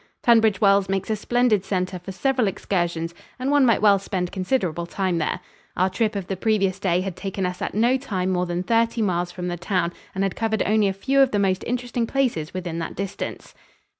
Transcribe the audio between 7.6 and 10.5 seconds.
at no time more than thirty miles from the town and had